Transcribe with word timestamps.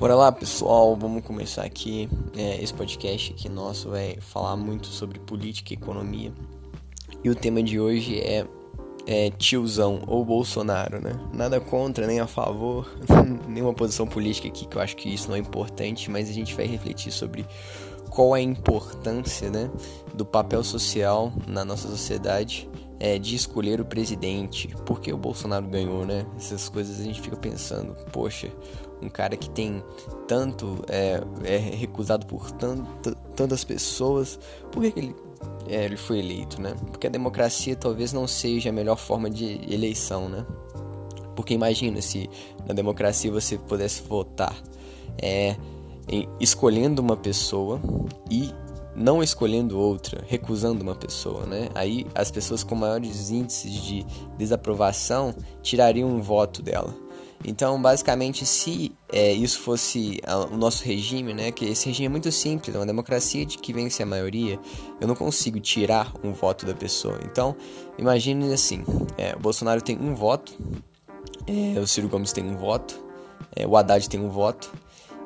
Bora 0.00 0.14
lá, 0.14 0.32
pessoal, 0.32 0.96
vamos 0.96 1.22
começar 1.22 1.62
aqui. 1.62 2.08
É, 2.34 2.56
esse 2.62 2.72
podcast 2.72 3.34
aqui 3.34 3.50
nosso 3.50 3.90
vai 3.90 4.16
falar 4.18 4.56
muito 4.56 4.86
sobre 4.86 5.18
política 5.18 5.74
e 5.74 5.76
economia. 5.76 6.32
E 7.22 7.28
o 7.28 7.34
tema 7.34 7.62
de 7.62 7.78
hoje 7.78 8.18
é, 8.18 8.46
é 9.06 9.30
tiozão 9.32 10.00
ou 10.06 10.24
Bolsonaro, 10.24 11.02
né? 11.02 11.20
Nada 11.34 11.60
contra, 11.60 12.06
nem 12.06 12.18
a 12.18 12.26
favor, 12.26 12.90
nenhuma 13.46 13.74
posição 13.74 14.06
política 14.06 14.48
aqui, 14.48 14.66
que 14.66 14.74
eu 14.74 14.80
acho 14.80 14.96
que 14.96 15.12
isso 15.12 15.28
não 15.28 15.36
é 15.36 15.38
importante, 15.38 16.10
mas 16.10 16.30
a 16.30 16.32
gente 16.32 16.54
vai 16.54 16.64
refletir 16.64 17.12
sobre 17.12 17.44
qual 18.08 18.32
a 18.32 18.40
importância 18.40 19.50
né, 19.50 19.70
do 20.14 20.24
papel 20.24 20.64
social 20.64 21.30
na 21.46 21.62
nossa 21.62 21.86
sociedade 21.88 22.66
é, 23.00 23.18
de 23.18 23.34
escolher 23.34 23.80
o 23.80 23.84
presidente, 23.84 24.68
porque 24.84 25.10
o 25.10 25.16
Bolsonaro 25.16 25.66
ganhou, 25.66 26.04
né? 26.04 26.26
Essas 26.36 26.68
coisas 26.68 27.00
a 27.00 27.02
gente 27.02 27.20
fica 27.20 27.36
pensando, 27.36 27.94
poxa, 28.12 28.52
um 29.00 29.08
cara 29.08 29.36
que 29.36 29.48
tem 29.48 29.82
tanto, 30.28 30.84
é, 30.86 31.22
é 31.42 31.56
recusado 31.56 32.26
por 32.26 32.50
tanto, 32.52 33.14
tantas 33.34 33.64
pessoas, 33.64 34.38
por 34.70 34.82
que, 34.82 34.92
que 34.92 35.00
ele, 35.00 35.16
é, 35.66 35.86
ele 35.86 35.96
foi 35.96 36.18
eleito, 36.18 36.60
né? 36.60 36.74
Porque 36.90 37.06
a 37.06 37.10
democracia 37.10 37.74
talvez 37.74 38.12
não 38.12 38.28
seja 38.28 38.68
a 38.68 38.72
melhor 38.72 38.96
forma 38.96 39.30
de 39.30 39.60
eleição, 39.72 40.28
né? 40.28 40.44
Porque 41.34 41.54
imagina 41.54 42.02
se 42.02 42.28
na 42.66 42.74
democracia 42.74 43.32
você 43.32 43.56
pudesse 43.56 44.02
votar 44.02 44.54
é, 45.16 45.56
escolhendo 46.38 47.00
uma 47.00 47.16
pessoa 47.16 47.80
e 48.30 48.52
não 48.94 49.22
escolhendo 49.22 49.78
outra, 49.78 50.24
recusando 50.26 50.82
uma 50.82 50.94
pessoa, 50.94 51.46
né? 51.46 51.68
Aí 51.74 52.06
as 52.14 52.30
pessoas 52.30 52.62
com 52.64 52.74
maiores 52.74 53.30
índices 53.30 53.72
de 53.72 54.06
desaprovação 54.36 55.34
tirariam 55.62 56.08
um 56.08 56.20
voto 56.20 56.62
dela. 56.62 56.94
Então, 57.42 57.80
basicamente, 57.80 58.44
se 58.44 58.92
é, 59.10 59.32
isso 59.32 59.60
fosse 59.60 60.20
o 60.52 60.56
nosso 60.58 60.84
regime, 60.84 61.32
né, 61.32 61.50
que 61.50 61.64
esse 61.64 61.86
regime 61.86 62.06
é 62.06 62.08
muito 62.10 62.30
simples, 62.30 62.74
é 62.74 62.78
uma 62.78 62.84
democracia 62.84 63.46
de 63.46 63.56
que 63.56 63.72
vence 63.72 64.02
a 64.02 64.06
maioria, 64.06 64.58
eu 65.00 65.08
não 65.08 65.14
consigo 65.14 65.58
tirar 65.58 66.12
um 66.22 66.32
voto 66.32 66.66
da 66.66 66.74
pessoa. 66.74 67.18
Então, 67.24 67.56
imagine 67.96 68.52
assim: 68.52 68.84
é, 69.16 69.34
o 69.34 69.38
Bolsonaro 69.38 69.80
tem 69.80 69.98
um 69.98 70.14
voto, 70.14 70.52
é, 71.46 71.80
o 71.80 71.86
Ciro 71.86 72.08
Gomes 72.08 72.32
tem 72.32 72.44
um 72.44 72.56
voto, 72.56 73.02
é, 73.56 73.66
o 73.66 73.74
Haddad 73.74 74.06
tem 74.06 74.20
um 74.20 74.28
voto, 74.28 74.70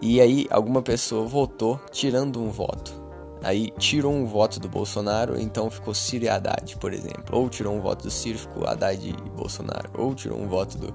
e 0.00 0.18
aí 0.18 0.46
alguma 0.50 0.80
pessoa 0.80 1.26
votou 1.26 1.78
tirando 1.92 2.40
um 2.40 2.50
voto. 2.50 3.07
Aí 3.42 3.70
tirou 3.78 4.12
um 4.12 4.26
voto 4.26 4.58
do 4.58 4.68
Bolsonaro, 4.68 5.40
então 5.40 5.70
ficou 5.70 5.94
Ciro 5.94 6.24
e 6.24 6.28
Haddad, 6.28 6.76
por 6.76 6.92
exemplo. 6.92 7.24
Ou 7.32 7.48
tirou 7.48 7.74
um 7.74 7.80
voto 7.80 8.04
do 8.04 8.10
Ciro, 8.10 8.38
ficou 8.38 8.66
Haddad 8.66 9.08
e 9.08 9.30
Bolsonaro. 9.30 9.90
Ou 9.94 10.14
tirou 10.14 10.40
um 10.40 10.48
voto 10.48 10.76
do 10.78 10.94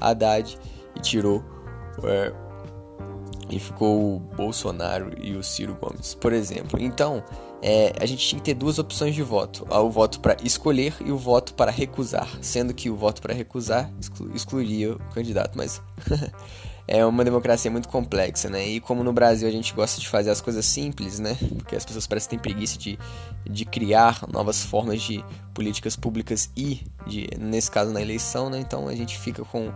Haddad 0.00 0.58
e 0.96 1.00
tirou. 1.00 1.44
É, 2.02 2.32
e 3.50 3.58
ficou 3.58 4.16
o 4.16 4.18
Bolsonaro 4.18 5.12
e 5.20 5.36
o 5.36 5.42
Ciro 5.42 5.76
Gomes, 5.80 6.14
por 6.14 6.32
exemplo. 6.32 6.80
Então, 6.80 7.22
é, 7.62 7.92
a 8.00 8.06
gente 8.06 8.26
tinha 8.26 8.38
que 8.38 8.44
ter 8.44 8.54
duas 8.54 8.78
opções 8.78 9.14
de 9.14 9.22
voto: 9.22 9.66
o 9.70 9.90
voto 9.90 10.20
para 10.20 10.36
escolher 10.42 10.94
e 11.04 11.12
o 11.12 11.16
voto 11.16 11.54
para 11.54 11.70
recusar. 11.70 12.28
Sendo 12.40 12.74
que 12.74 12.90
o 12.90 12.96
voto 12.96 13.22
para 13.22 13.34
recusar 13.34 13.92
exclu 14.00 14.30
excluiria 14.34 14.94
o 14.94 14.98
candidato, 15.14 15.56
mas 15.56 15.80
é 16.86 17.04
uma 17.04 17.24
democracia 17.24 17.70
muito 17.70 17.88
complexa, 17.88 18.50
né? 18.50 18.66
E 18.66 18.80
como 18.80 19.02
no 19.02 19.12
Brasil 19.12 19.48
a 19.48 19.50
gente 19.50 19.72
gosta 19.72 20.00
de 20.00 20.08
fazer 20.08 20.30
as 20.30 20.40
coisas 20.40 20.64
simples, 20.66 21.18
né? 21.18 21.36
Porque 21.56 21.74
as 21.74 21.84
pessoas 21.84 22.06
parecem 22.06 22.30
ter 22.30 22.42
preguiça 22.42 22.78
de, 22.78 22.98
de 23.48 23.64
criar 23.64 24.20
novas 24.30 24.62
formas 24.62 25.02
de 25.02 25.24
políticas 25.54 25.96
públicas 25.96 26.50
e, 26.56 26.82
de, 27.06 27.28
nesse 27.38 27.70
caso, 27.70 27.92
na 27.92 28.02
eleição, 28.02 28.50
né? 28.50 28.58
Então 28.58 28.86
a 28.88 28.94
gente 28.94 29.18
fica 29.18 29.44
com 29.44 29.72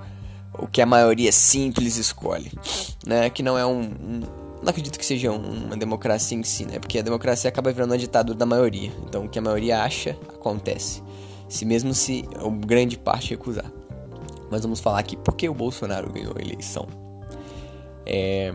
o 0.59 0.67
que 0.67 0.83
a 0.83 0.87
maioria 0.87 1.33
simples 1.33 1.97
escolhe, 1.97 2.53
né? 3.07 3.31
Que 3.31 3.43
não 3.43 3.57
é 3.57 3.65
um, 3.65 3.81
um 3.81 4.49
não 4.63 4.71
acredito 4.71 4.99
que 4.99 5.07
seja 5.07 5.31
uma 5.31 5.77
democracia 5.77 6.37
em 6.37 6.43
si, 6.43 6.67
né? 6.67 6.79
Porque 6.79 6.99
a 6.99 7.03
democracia 7.03 7.49
acaba 7.49 7.73
virando 7.73 7.93
uma 7.93 7.99
ditadura 7.99 8.37
da 8.37 8.45
maioria. 8.45 8.93
Então 9.07 9.25
o 9.25 9.29
que 9.29 9.39
a 9.39 9.43
maioria 9.43 9.83
acha 9.83 10.19
acontece, 10.29 11.03
se 11.49 11.65
mesmo 11.65 11.95
se 11.95 12.25
grande 12.67 12.99
parte 12.99 13.31
recusar. 13.31 13.78
Mas 14.51 14.63
vamos 14.63 14.81
falar 14.81 14.99
aqui 14.99 15.17
por 15.17 15.35
que 15.35 15.49
o 15.49 15.55
Bolsonaro 15.55 16.13
ganhou 16.13 16.35
a 16.37 16.41
eleição. 16.41 16.87
É... 18.07 18.53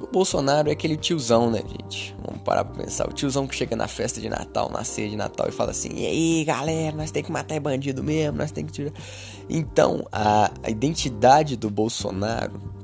O 0.00 0.06
Bolsonaro 0.10 0.68
é 0.68 0.72
aquele 0.72 0.96
tiozão, 0.96 1.50
né, 1.50 1.60
gente? 1.66 2.14
Vamos 2.24 2.42
parar 2.42 2.64
pra 2.64 2.84
pensar. 2.84 3.08
O 3.08 3.12
tiozão 3.12 3.46
que 3.46 3.54
chega 3.54 3.74
na 3.76 3.88
festa 3.88 4.20
de 4.20 4.28
Natal, 4.28 4.70
na 4.70 4.84
ceia 4.84 5.08
de 5.08 5.16
Natal 5.16 5.48
e 5.48 5.52
fala 5.52 5.72
assim: 5.72 5.90
E 5.94 6.06
aí, 6.06 6.44
galera, 6.44 6.96
nós 6.96 7.10
tem 7.10 7.22
que 7.22 7.32
matar 7.32 7.58
bandido 7.60 8.02
mesmo, 8.02 8.38
nós 8.38 8.50
tem 8.50 8.64
que 8.64 8.72
tirar. 8.72 8.92
Então, 9.50 10.06
a, 10.12 10.50
a 10.62 10.70
identidade 10.70 11.56
do 11.56 11.68
Bolsonaro 11.68 12.78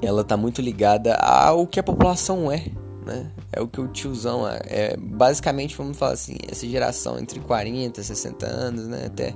ela 0.00 0.22
tá 0.22 0.36
muito 0.36 0.60
ligada 0.60 1.14
ao 1.14 1.66
que 1.66 1.80
a 1.80 1.82
população 1.82 2.50
é, 2.50 2.66
né? 3.04 3.30
É 3.52 3.60
o 3.60 3.66
que 3.66 3.80
o 3.80 3.88
tiozão 3.88 4.48
é. 4.48 4.60
é 4.64 4.96
basicamente, 4.96 5.76
vamos 5.76 5.96
falar 5.96 6.12
assim, 6.12 6.36
essa 6.48 6.66
geração 6.66 7.18
entre 7.18 7.40
40 7.40 8.00
e 8.00 8.04
60 8.04 8.46
anos, 8.46 8.86
né? 8.86 9.06
Até 9.06 9.34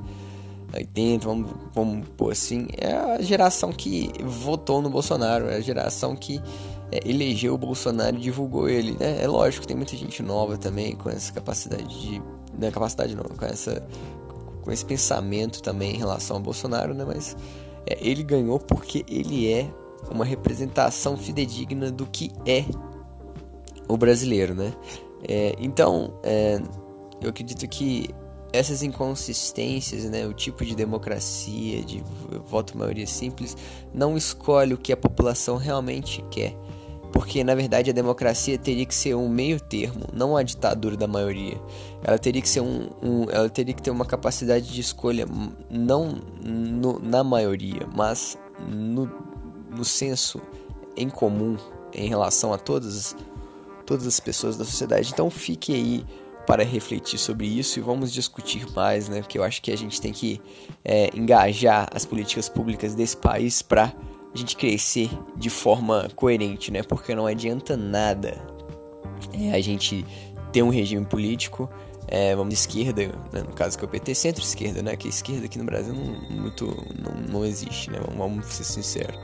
80, 0.75 1.27
vamos, 1.27 1.51
vamos 1.75 2.09
pôr 2.17 2.33
assim, 2.33 2.69
é 2.77 2.93
a 2.93 3.21
geração 3.21 3.73
que 3.73 4.11
votou 4.25 4.81
no 4.81 4.89
Bolsonaro, 4.89 5.49
é 5.49 5.57
a 5.57 5.61
geração 5.61 6.17
que 6.17 6.41
é, 6.91 7.01
elegeu 7.09 7.55
o 7.55 7.59
Bolsonaro 7.59 8.17
e 8.17 8.21
divulgou 8.21 8.69
ele, 8.69 8.93
né? 8.93 9.23
É 9.23 9.27
lógico 9.27 9.67
tem 9.67 9.77
muita 9.77 9.97
gente 9.97 10.23
nova 10.23 10.59
também 10.59 10.95
com 10.95 11.09
essa 11.09 11.33
capacidade 11.33 12.01
de. 12.01 12.23
Não 12.59 12.69
é 12.69 12.71
capacidade 12.71 13.15
não, 13.15 13.25
com 13.25 13.45
essa. 13.45 13.83
com 14.63 14.71
esse 14.71 14.85
pensamento 14.85 15.63
também 15.63 15.95
em 15.95 15.99
relação 15.99 16.37
ao 16.37 16.43
Bolsonaro, 16.43 16.93
né? 16.93 17.05
Mas 17.07 17.37
é, 17.87 17.97
ele 18.01 18.23
ganhou 18.23 18.59
porque 18.59 19.05
ele 19.09 19.51
é 19.51 19.69
uma 20.11 20.25
representação 20.25 21.17
fidedigna 21.17 21.91
do 21.91 22.07
que 22.07 22.31
é 22.45 22.65
o 23.89 23.97
brasileiro, 23.97 24.55
né? 24.55 24.73
É, 25.27 25.55
então, 25.59 26.13
é, 26.23 26.61
eu 27.21 27.31
acredito 27.31 27.67
que 27.69 28.11
essas 28.53 28.83
inconsistências, 28.83 30.05
né, 30.05 30.27
o 30.27 30.33
tipo 30.33 30.65
de 30.65 30.75
democracia, 30.75 31.83
de 31.83 32.03
voto 32.47 32.77
maioria 32.77 33.07
simples, 33.07 33.57
não 33.95 34.17
escolhe 34.17 34.75
o 34.75 34.79
que 34.79 34.93
a 34.93 34.97
população 34.97 35.57
realmente 35.57 36.23
quer. 36.31 36.55
Porque 37.13 37.45
na 37.45 37.55
verdade 37.55 37.91
a 37.91 37.93
democracia 37.93 38.57
teria 38.57 38.87
que 38.87 38.95
ser 38.95 39.15
um 39.15 39.29
meio 39.29 39.61
termo, 39.61 40.07
não 40.13 40.35
a 40.35 40.43
ditadura 40.43 40.97
da 40.97 41.07
maioria. 41.07 41.61
Ela 42.03 42.19
teria 42.19 42.41
que 42.41 42.49
ser 42.49 42.61
um, 42.61 42.89
um 43.03 43.31
ela 43.31 43.51
teria 43.51 43.75
que 43.75 43.83
ter 43.83 43.91
uma 43.91 44.07
capacidade 44.07 44.73
de 44.73 44.81
escolha 44.81 45.27
não 45.69 46.19
no, 46.43 46.99
na 46.99 47.23
maioria, 47.23 47.87
mas 47.95 48.39
no, 48.67 49.11
no 49.71 49.85
senso 49.85 50.41
em 50.97 51.11
comum 51.11 51.59
em 51.93 52.09
relação 52.09 52.53
a 52.53 52.59
todas 52.59 53.15
todas 53.85 54.07
as 54.07 54.19
pessoas 54.19 54.57
da 54.57 54.65
sociedade. 54.65 55.11
Então 55.13 55.29
fique 55.29 55.75
aí 55.75 56.07
para 56.53 56.65
refletir 56.65 57.19
sobre 57.19 57.47
isso 57.47 57.79
e 57.79 57.83
vamos 57.83 58.13
discutir 58.13 58.71
mais, 58.73 59.09
né? 59.09 59.23
Porque 59.23 59.39
eu 59.39 59.43
acho 59.43 59.63
que 59.63 59.73
a 59.73 59.77
gente 59.77 59.99
tem 59.99 60.13
que 60.13 60.39
é, 60.85 61.09
engajar 61.17 61.89
as 61.95 62.05
políticas 62.05 62.47
públicas 62.47 62.95
desse 62.95 63.17
país 63.17 63.63
para 63.63 63.85
a 63.85 64.37
gente 64.37 64.55
crescer 64.55 65.09
de 65.35 65.49
forma 65.49 66.11
coerente, 66.15 66.71
né? 66.71 66.83
Porque 66.83 67.15
não 67.15 67.25
adianta 67.25 67.75
nada 67.75 68.37
é, 69.33 69.53
a 69.53 69.63
gente 69.63 70.05
ter 70.53 70.63
um 70.63 70.69
regime 70.69 71.07
político, 71.07 71.71
é, 72.07 72.37
vamos 72.37 72.53
de 72.53 72.61
esquerda, 72.61 73.01
né? 73.33 73.41
no 73.49 73.55
caso 73.55 73.79
que 73.79 73.85
é 73.87 73.89
o 73.89 73.91
PT, 73.91 74.15
centro-esquerda, 74.15 74.83
né? 74.83 74.95
Que 74.95 75.09
esquerda 75.09 75.47
aqui 75.47 75.57
no 75.57 75.65
Brasil 75.65 75.95
não, 75.95 76.39
muito, 76.39 76.67
não, 77.03 77.33
não 77.33 77.45
existe, 77.47 77.91
né? 77.91 77.99
Vamos, 78.15 78.45
ser 78.45 78.65
sinceros. 78.65 79.19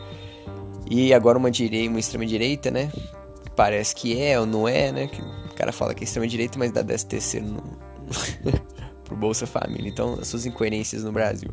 E 0.90 1.12
agora 1.12 1.36
uma 1.36 1.50
direita, 1.50 1.90
uma 1.90 2.00
extrema-direita, 2.00 2.70
né? 2.70 2.90
Parece 3.54 3.94
que 3.94 4.18
é 4.18 4.40
ou 4.40 4.46
não 4.46 4.66
é, 4.66 4.90
né? 4.90 5.06
Que 5.08 5.20
cara 5.58 5.72
fala 5.72 5.92
que 5.92 6.02
é 6.02 6.04
extrema-direita, 6.04 6.56
mas 6.56 6.70
dá 6.70 6.82
10 6.82 7.04
terceiro 7.04 7.46
no... 7.46 7.62
pro 9.02 9.16
Bolsa 9.16 9.44
Família. 9.44 9.88
Então, 9.88 10.14
as 10.14 10.28
suas 10.28 10.46
incoerências 10.46 11.02
no 11.02 11.10
Brasil. 11.10 11.50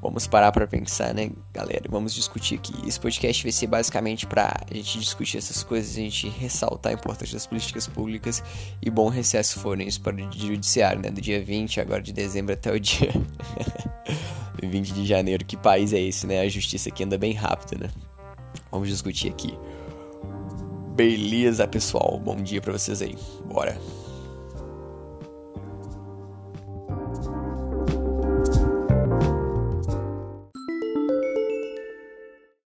Vamos 0.00 0.26
parar 0.26 0.52
para 0.52 0.66
pensar, 0.66 1.14
né, 1.14 1.30
galera? 1.52 1.84
Vamos 1.88 2.14
discutir 2.14 2.56
aqui. 2.56 2.74
Esse 2.86 3.00
podcast 3.00 3.42
vai 3.42 3.50
ser 3.50 3.66
basicamente 3.66 4.26
para 4.26 4.54
a 4.70 4.74
gente 4.74 4.98
discutir 4.98 5.38
essas 5.38 5.62
coisas, 5.62 5.92
a 5.92 6.00
gente 6.00 6.28
ressaltar 6.28 6.92
a 6.92 6.94
importância 6.94 7.34
das 7.34 7.46
políticas 7.46 7.88
públicas 7.88 8.42
e 8.82 8.90
bom 8.90 9.08
recesso 9.08 9.58
forem 9.58 9.88
isso 9.88 10.00
para 10.00 10.14
o 10.14 10.32
judiciário, 10.32 11.00
né? 11.00 11.10
Do 11.10 11.20
dia 11.20 11.42
20 11.42 11.80
agora 11.80 12.02
de 12.02 12.12
dezembro 12.12 12.52
até 12.52 12.70
o 12.70 12.78
dia 12.78 13.10
20 14.62 14.92
de 14.92 15.06
janeiro. 15.06 15.44
Que 15.44 15.56
país 15.56 15.92
é 15.92 16.00
esse, 16.00 16.26
né? 16.26 16.40
A 16.40 16.48
justiça 16.48 16.90
aqui 16.90 17.02
anda 17.02 17.16
bem 17.18 17.32
rápido, 17.32 17.80
né? 17.80 17.90
Vamos 18.70 18.88
discutir 18.88 19.30
aqui. 19.30 19.58
Beleza, 20.94 21.66
pessoal. 21.66 22.20
Bom 22.22 22.36
dia 22.36 22.60
para 22.60 22.72
vocês 22.72 23.02
aí. 23.02 23.16
Bora. 23.44 23.76